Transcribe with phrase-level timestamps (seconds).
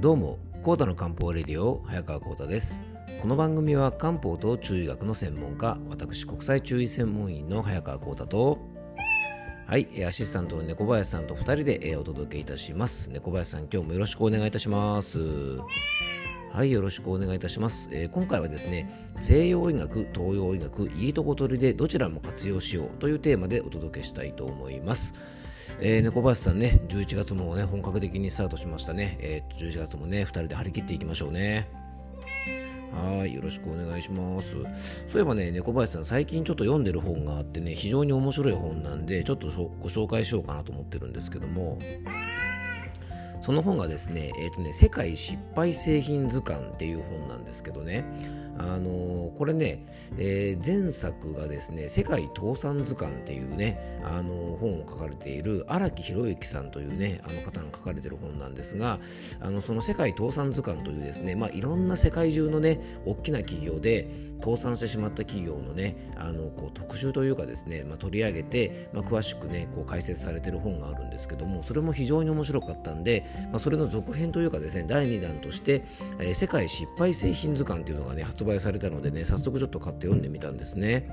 [0.00, 2.82] どうも、コータの漢方レディオ、早川コータです。
[3.20, 8.60] この番組は漢方と中医学の専門家、私、国際中医専門員の早川コータと、
[9.66, 13.10] はい、アシスタントの猫林さんと2人でお届けいたします。
[13.10, 15.18] 猫林さん、今日もよろしくお願いいたします。
[16.52, 17.88] はい、よろしくお願いいたします。
[17.90, 25.12] えー今回はですね、西洋医学、東洋医学、いいとこ取りでどちらも活用しようというテーマでお届けしたいと思います。
[25.80, 29.18] えー、猫林さんね、11月もね、本格的にスタートしましたね。
[29.20, 31.68] えー、11月もね、2人で張り切っていきましょうね。
[32.92, 34.56] はい、よろしくお願いします。
[35.06, 39.48] そういえばね、猫林さん、最近ちょっと読んでる本があってね、非常に面白い本なんで、ちょっと
[39.80, 41.78] ご紹介しようかなと思ってるんですけども、
[43.40, 48.04] その本がですね、えっ、とね、世界失敗製品図鑑っていう本なんですけどね、
[48.58, 49.86] あのーこれね、
[50.18, 58.98] えー前作がですね、世界倒産図鑑っていうね、あのー本を書かれている荒木博之さんというね、あの方が書かれている本なんですが、
[59.40, 64.10] あのその世界倒産図鑑というですね、まあ、いろんな世界中のね、大きな企業で
[64.42, 75.84] 倒産してしまった企業のね、あのこう特集というかですね、まあ、取り上げて、まあ、詳しくね、こう解説されている本があるんですけども、それも非常に面白かったんで、まあ、それの続編というかですね、第2弾として、
[76.18, 81.08] えー世界失敗製品図鑑というのがね、発売されたのでね、早速ちょっと買って読んでみたんですね。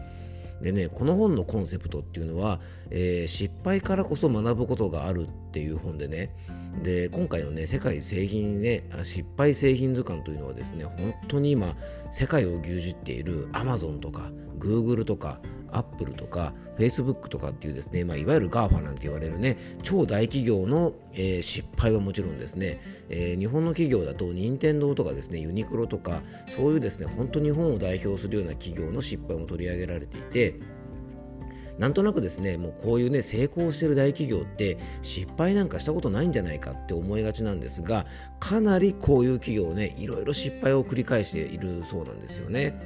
[0.61, 6.33] でね、この本のコンセプトっていうのは、えー失敗からこそ学ぶことがあるっていう本でね、
[6.81, 11.75] で今回のね、世界製品ね、失敗製品図鑑というのはですね、本当に今、
[12.11, 15.39] 世界を牛耳っているアマゾンとかグーグルとか
[15.77, 30.59] Apple とか Facebook とかっていうですね、まあ、いわゆる GAFA なんて言われるね、超大企業の、えー失敗はもちろんですね、えー日本の企業だと任天堂とかですね、ユニクロとか、そういうですね、本当日本を代表するような企業の失敗も取り上げられていて、
[31.77, 38.05] なんとなくですね、もうこういうね、成功してる大企業って失敗なんかしたことないんじゃないかって思いがちなんですが、
[38.39, 42.79] かなりこういう企業ね、いろいろ失敗を繰り返しているそうなんですよね。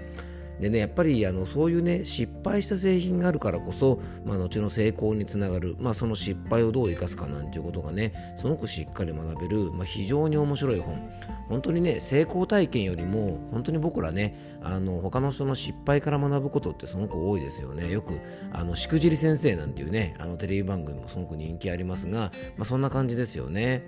[0.59, 11.09] でね、やっぱりあのそういうね、失敗した製品があるからこそ、まあ、後の成功につながる、まあ、その失敗をどう生かすかなんていうことがね、すごくしっかり学べる、まあ、非常に面白い本。
[11.47, 17.89] 本当にね、成功体験よりも、本当に僕らね、あの他の人の失敗から学ぶことってすごく多いですよね。
[17.91, 18.19] よく、
[18.51, 23.83] あのしくじり先生なんていうね、あのテレビ番組もすごく人気ありますが、まあ、そんな感じですよね。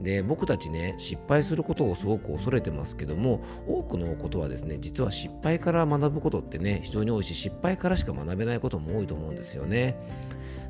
[0.00, 9.96] で僕たちね失敗することをすごく恐れてますけども多くのことはですね実は失敗から学ぶことってね非常に多いし失敗からしか学べないことも多いと思うんですよね。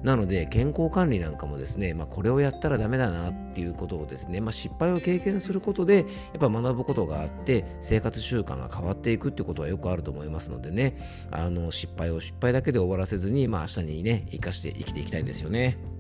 [0.03, 6.07] なので健康管理なんかもですね、まあ、これをやったらダメだなっていうことをですね、まあ、失敗を経験することでやっ
[6.39, 10.97] ぱ学ぶことがあって生活習慣が変わっていくっていうことはよくあると思いますのでね
[11.31, 15.96] あの失敗を失敗だけで終わらせずに、まあ、明日にね生かして生きていきたいですよね。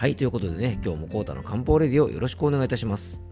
[0.00, 3.22] はい、ということでね、今日もコータの漢方レディをよろしくお願いいたします。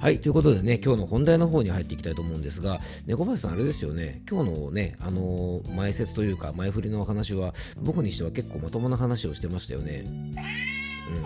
[0.00, 10.04] はい、ということでね、今日の本題の方に入っていきたいと思うんですが、猫林さん、あれですよね、今日のね、あのー前説というか、前振りのお話は、僕にしては結構まともな話をしてましたよね。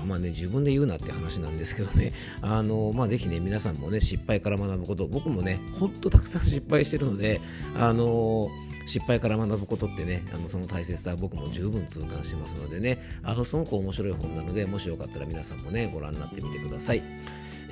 [0.01, 7.41] うん、まあね、自分で言うなって話なんですけどね、 あのまあ、ぜひね、皆さんもね、失敗から学ぶこと、僕もね、ほんとたくさん失敗してるので、
[7.77, 8.49] あの
[8.87, 17.03] 失敗から学ぶことってね、あのその大切さは僕も十分痛感してますのでね、あのすごく面白い本なので、もしよかったら皆さんもね、ご覧になってみてください。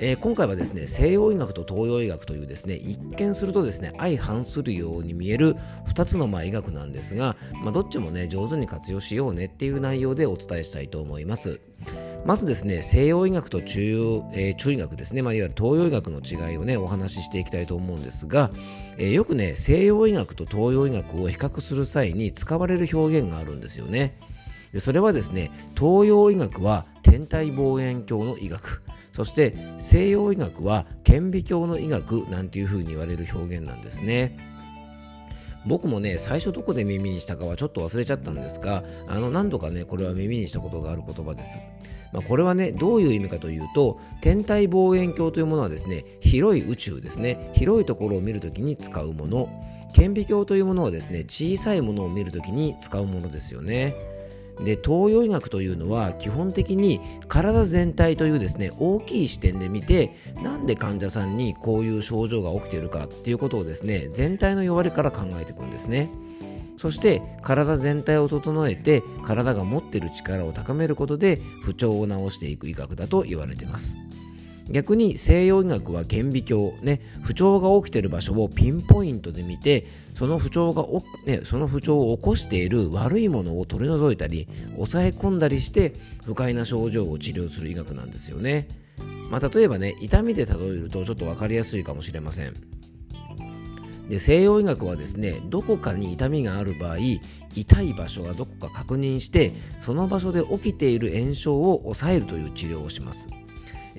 [0.03, 5.55] えー今回はですね西洋医学と東洋医学というですね一見するとですね相反するように見える
[5.93, 11.59] 2つのまあ医学なんですが、まあ、どっちもね上手に活用しようねっていう内容でお伝えしたいと思います。
[12.25, 18.49] まずですね西洋医学と中央、えー中医学ですね、まあ、いわゆる東洋医学の違いをねお話ししていきたいと思うんですが、
[18.97, 24.17] えーよくね西洋医学と東洋医学を比較する際に使われる表現があるんですよね。
[24.73, 28.81] でそれはですね東洋医学は天体望遠鏡の医学。
[29.11, 34.37] そして西洋医学は顕微鏡の医学なんていう風に言われる表現なんですね。
[35.65, 41.57] 僕もね最初どこで耳にしたかはちょっと忘れちゃったんですがあの何度かねこれは耳にしたことがある言葉です。
[42.13, 47.51] まあ、これはねどういう意味かというと天体望遠鏡というものはですね広い宇宙ですね。
[47.53, 49.49] 広いところを見るときに使うもの。
[49.93, 53.93] 顕微鏡というものはですね小さいものを見るときに使うものですよね。
[54.59, 66.09] で東洋医学というのは基本的に体全体というですね大きい視点で見てなんで患者さんにこういう症状が起きているかっていうことをですね全体の弱りから考えていくんですね。
[66.77, 73.97] そして体全体を整えて体が持っている力を高めることで不調を治していく医学だと言われています。
[74.69, 80.85] 逆に西洋医学は顕微鏡、ね、不調が起きている場所をピンポイントで見てその不調が
[81.25, 85.93] ね、その不調を起こしている悪いものを取り除いたり抑え込んだりして
[86.23, 88.67] 不快な症状を治療する医学なんですよね、
[89.29, 92.53] まあ、例えばね痛みで例えるとちょっと分かりやすいかもしれません。
[94.09, 96.97] で西洋医学はですねどこかに痛みがある場合
[97.55, 103.29] 痛い場所がどこか確認してその場所で起きている炎症を抑えるという治療をします。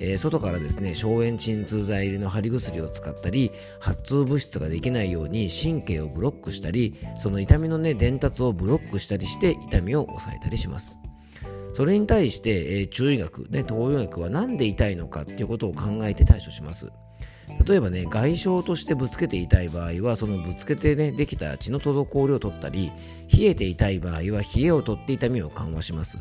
[0.03, 10.99] えー、外からですね消炎鎮痛剤入りの貼り薬を使ったり発痛物質ができないように神経をブロックしたりその痛みのね伝達をブロックしたりして痛みを抑えたりします。
[11.73, 16.91] それに対して、えー、中医学、ね、東洋医学は何で痛いのかっていうことを考えて対処します。
[17.65, 22.91] 例えばね外傷としてぶつけて痛い場合はそのぶつけてねできた血の滞りを取ったり
[23.33, 26.19] 冷えて痛い場合は冷えを取って痛みを緩和します。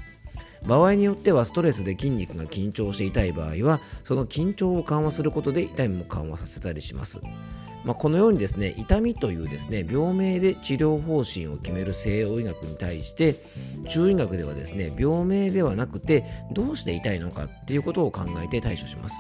[0.67, 7.21] 場合によってはストレスで筋肉が緊張して痛い場合はその緊張を緩和することで痛みも緩和させたりします。
[7.85, 13.37] まあ、このようにですね痛みというですね病名で治療方針を決める西洋医学に対して
[13.89, 19.15] 中医学ではですね病名ではなくてどうして痛いのかっていうことを考えて対処します。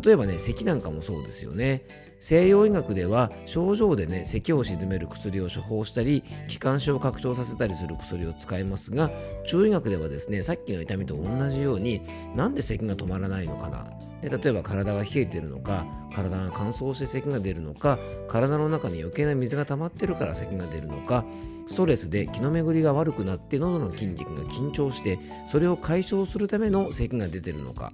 [0.00, 1.84] 例えばね咳なんかもそうですよね。
[2.18, 9.10] 西洋医学では症状でね咳を鎮める薬を処方したり気管支を拡張させたりする薬を使いますが
[9.44, 12.00] 中医学ではですねさっきの痛みと同じように
[12.36, 13.88] なんで咳が止まらないのかな。
[14.22, 15.84] で例えば体が冷えてるのか
[16.14, 17.98] 体が乾燥して咳が出るのか
[18.28, 21.24] 体の中に余計な水が溜まってるから咳が出るのか
[21.66, 25.18] ストレスで気の巡りが悪くなって喉の筋肉が緊張して
[25.50, 27.92] それを解消するための咳が出てるのか。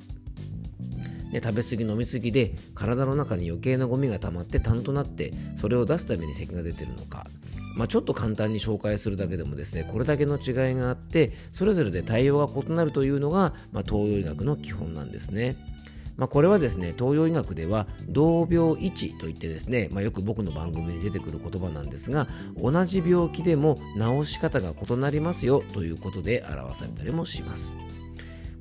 [1.33, 7.27] で食べ過ぎ飲み過ぎで体の中に余計なゴミが溜まって痰となってそれを出すために咳が出てるのか
[7.79, 15.57] まあ、ちょっと簡単に紹介するだけでもですねこれだけの違いがあってそれぞれで対応が異なるというのが、まあ、東洋医学の基本なんですね。
[16.17, 22.27] まあ、これはですね東洋医学では同病一といってですね、まあ、よく僕の番組に出てくる言葉なんですが
[22.61, 27.77] 同じ病気でも治し方が異なりますよということで表されたりもします。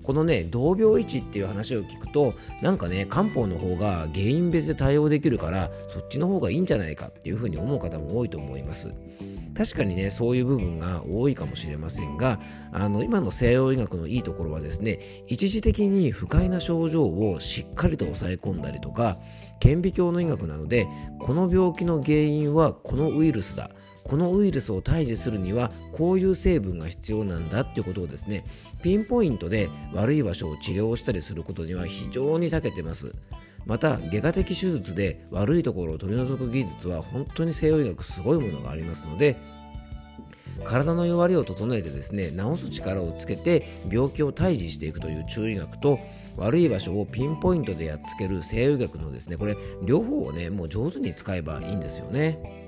[0.07, 8.93] このね同病位置っていう話を聞くとなんかね漢方の方が原因別で対応できるからそっちの方がいいんじゃないかっていうふうに思う方も多いと思います。
[9.53, 12.39] 確かにねそういう部分が多いかもしれませんが
[12.71, 19.17] あの今の西洋医学のいいところはですね一時的に不快な症状をしっかりと抑え込んだりとか
[19.59, 20.87] 顕微鏡の医学なので
[21.19, 23.71] この病気の原因はこのウイルスだ。
[24.03, 28.45] このウイルスを退治するにはこういう成分が必要なんだっていうことをですね
[28.81, 33.11] ピンポイントで悪い場所を治療したりすることには非常に長けてます。
[33.65, 39.35] また外科的手術で悪いところを取り除く技術は本当に西洋医学すごいものがありますので
[40.63, 45.99] 体の弱りを整えてですね治す力をつけて病気を退治していくという中医学と
[46.37, 52.67] 悪い場所をピンポイントでやっつける西洋医学のですねこれ両方をねもう上手に使えばいいんですよね。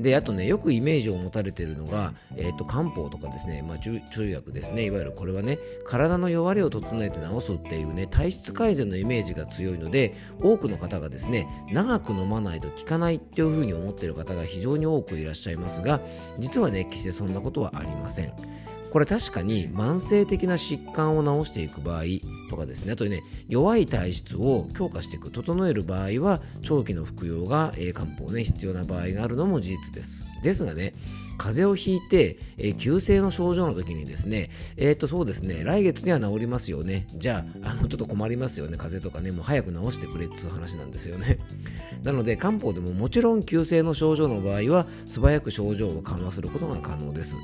[0.00, 16.00] であとねよくイメージを持たれているのが、えーと、漢方とかですね、まあ、中医学ですねいわゆるこれはね体の弱りを整えて治すっていうね体質改善のイメージが強いので多くの方がですね長く飲まないと効かないっていうふうに思っている方が非常に多くいらっしゃいますが
[16.38, 18.69] 実はね決してそんなことはありません。
[18.90, 22.04] これ確かに慢性的な疾患を治していく場合
[22.48, 22.92] とかですね。
[22.92, 30.26] あとね弱い体質を強化していく整える場合は長期の服用が、えー、漢方ね必要な場合があるのも事実です。
[30.42, 30.94] ですがね
[31.40, 37.06] 風邪をひいて、えー、急性の症状の時にですね、えっ、ー、とそうですね、来月には治りますよね。
[37.14, 41.38] じゃあ、あの、ちょっと困りますよね、風邪とかね、もう早く治してくれっていう話なんですよね。
[42.04, 47.36] なので、漢方でももちろん急性の症状の場合は、素早く症状を緩和することが可能です。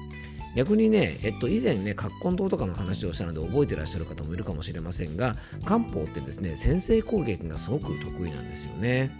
[0.55, 9.11] 逆にね、えっと、以前ね、葛根湯とかの話をしたので覚えてらっしゃる方もいるかもしれませんが、漢方ってですね、先制攻撃がすごく得意なんですよね。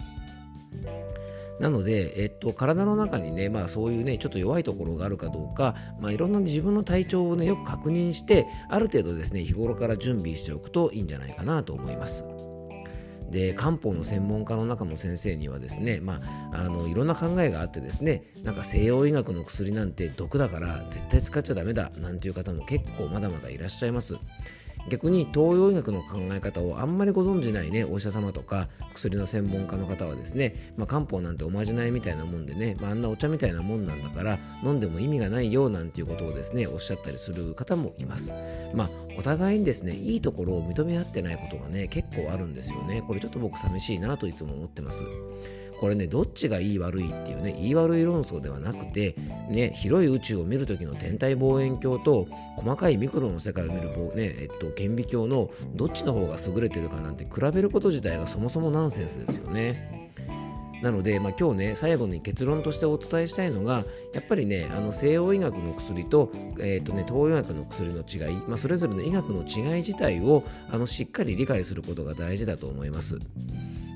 [1.59, 12.25] なので、えっと、体の中にね、まあそういうね、ちょっと弱いところがあるかどうか、まあいろんな自分の体調をね、よく確認して、ある程度ですね、日頃から準備しておくといいんじゃないかなと思います。
[13.29, 16.21] で漢方の専門家の中の先生にはですね、ま
[16.51, 24.15] あ、あのいろんな考えがあってですねなんか西洋医学の薬なんて毒だから絶対使っちゃダメだなんていう方も結構まだまだいらっしゃいます。
[24.89, 38.33] 逆に東洋医学の考え方をあんまりご存じないねお医者様とか薬の専門家の方はですね、まあ、漢方なんておまじないみたいなもんでね、まあ、あんなお茶みたいなもんなんだから飲んでも意味がないよなんていうことをですねおっしゃったりする方もいます。
[38.73, 43.01] まあお互いにですねいいところを認め合ってないことがね結構あるんですよね。
[43.01, 45.03] これちょっと僕寂しいなといつも思ってます。
[45.79, 49.15] これねどっちがいい悪いっていうね言い悪い論争ではなくて
[49.49, 60.07] ね広い宇宙を見る時の天体望遠鏡と細かいミクロの世界を見るねえっと顕微鏡のどっちの方が優れてるかなんて比べること自体がそもそもナンセンスですよね。
[60.81, 73.17] なので、まあ、今日ね最後に結論としてお伝えしたいのがやっぱりねあの西洋医学の薬と,、えーとね、東洋医学の薬の違い、まあ、それぞれの医学の違い自体をあのしっかり理解することが大事だと思います。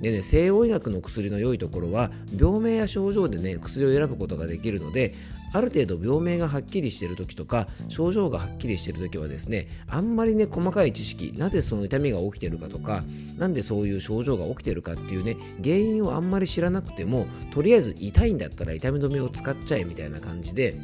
[0.02, 5.14] でね、西洋医学の薬の良いところは病名や症状でね薬を選ぶことができるので
[5.54, 13.04] ある程度病名がはっきりしている時とか症状がはっきりしている時はですねあんまりね細かい知識なぜその痛みが起きているかとか
[13.38, 20.80] なんでそういう症状が起きているかっていうね原因をあんまり知らなくてもとりあえず痛いんだったら痛み止めを使っちゃえみたいな感じで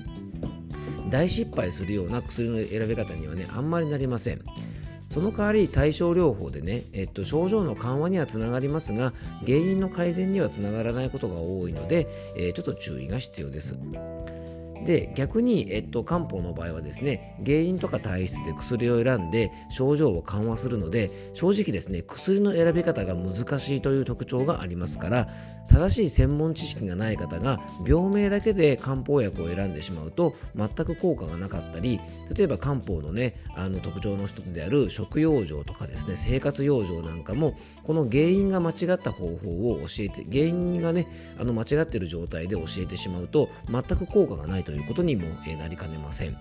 [1.09, 4.41] 大失敗するような薬の選び方にはねあんまりなりません。
[5.09, 9.13] その代わり対症療法でね、えっと、症状の緩和にはつながりますが
[9.45, 13.77] 原因の改善にはつながらないことが多いので、えー、ちょっと注意が必要です。
[14.85, 25.27] で逆に、えっと、漢方の場合はですね原因とか体質で薬を選んで症状を緩和するので正直ですね薬の選び方が難しいという特徴がありますから
[25.69, 31.99] 正しい専門知識がない方が病名だけで漢方薬を選んでしまうと全く効果がなかったり
[32.33, 41.07] 例えば漢方のねあの特徴の一つである食養生とかですね生活養生なんかもこの原因が間違った方法を教えて原因がね
[41.39, 45.27] あの間違っている状態で教えてしまうと全く効果がないということにも
[45.59, 46.37] なりかねません。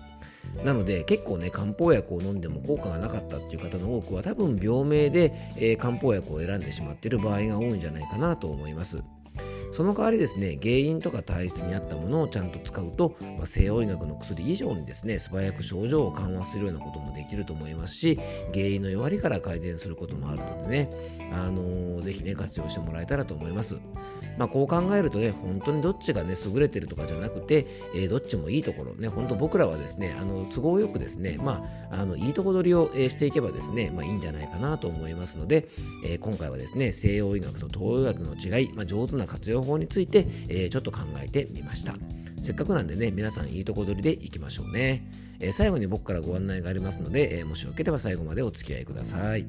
[0.63, 9.03] なので結構ね漢方薬を飲んでも効果がなかったっていう方の多くは多分病名で、えー、漢方薬を選んでしまっている場合が多いんじゃないかなと思います。
[9.77, 18.19] その代わりですね原因とか体質に合ったものをちゃんと使うと、まあ、西洋医学の薬以上にですね素早く症状を緩和するようなこともできると思いますし
[18.55, 20.89] 原因の弱りから改善することもあるのでね、
[21.31, 23.77] あのー、ぜひね活用してもらえたらと思います。
[24.37, 27.65] まあ、こう考えるとね本当にどっちがね優れてるとかじゃなくて、
[27.95, 35.67] えー、どっちもいいところね本当僕らはですねあの都合よくですねまああのいいとこ取りを、え、していけばですねまあいいんじゃないかなと思いますので、
[36.05, 41.93] えー、今回はですね西洋医学と東洋医学の違い、まあ、上手な活用法について、えー、ちょっと考えてみました。
[42.41, 45.09] せっかくなんでね皆さんいいとこ取りでいきましょうね、
[45.39, 49.45] えー、最後に僕からご案内がありますので、えー、もしよければ最後までお付き合いください。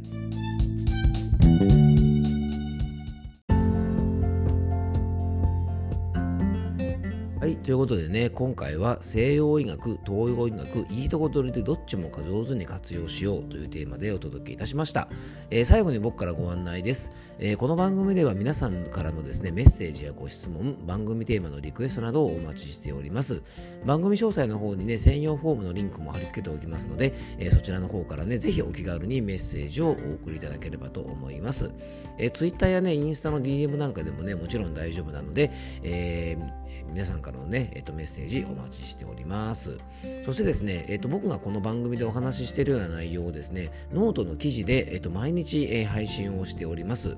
[7.69, 15.11] ということでね、今回は西洋医学、東洋医学、いいとこ取りでどっちも上手に活用しようというテーマでお届けいたしました。
[15.51, 23.43] えー、最後に僕からご案内です、えー、この番組では皆さんからのですね、メッセージやご質問、番組テーマのリクエストなどをお待ちしております。
[23.85, 31.71] 番組詳細の方にね、専用フォームのリンクも貼り付けておきますので、えー、そちらの方からね、ぜひお気軽にメッセージをお送りいただければと思います。
[32.17, 35.51] え、Twitter やね、インスタの DM なんかでもね、もちろん大丈夫なので、
[35.83, 39.79] えー皆さんからのね、えっと、メッセージお待ちしております。
[40.25, 47.17] そしてですね、えっと、僕がこの番組でお話ししているような内容をですね、ノートの記事で、えっと、毎日、えー、配信をしております。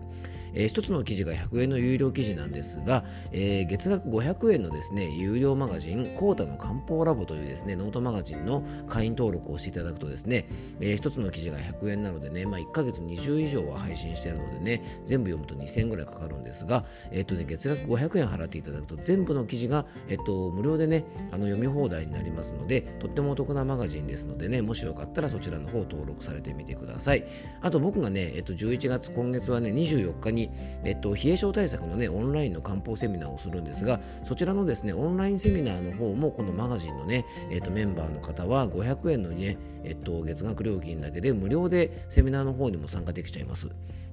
[0.55, 10.49] えー、1つの記事が100円の有料記事なんですが、えー、月額500円のですね、有料マガジン、コータの漢方ラボというですね、ノートマガジンの会員登録をしていただくとですね、
[10.81, 27.25] えー、1つの記事が100円なのでね、まあ、1ヶ月20以上は配信しているのでね、全部読むと2000円ぐらいかかるんですが、えっ、とね、月額500円払っていただくと全部の記事が、えっ、と、無料でね、あの読み放題になりますので、とってもお得なマガジンですのでね、もしよかったらそちらの方登録されてみてください。
[27.61, 30.51] あと僕がね、えっ、と、11月、今月はね、24日にに、
[30.85, 43.69] えっと、冷え症対策のね、オンラインの漢方セミナーをするんですが、そちらのですね、オンラインセミナーの方も、このマガジンのね、えっと、メンバーの方は500円のね、えっと、月額料金だけで無料でセミナーの方にも参加できちゃいます。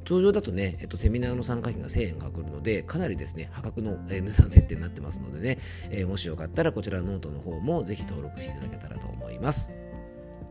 [0.05, 9.86] 通常だとね、えっと、セミナーの参加費が1000円かかるので、かなりですね、破格のえ値段設定になってますのでね、えー、もしよかったらこちらのノートの方もぜひ登録していただけたらと思います。